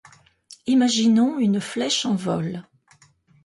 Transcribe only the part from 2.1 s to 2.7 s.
vol.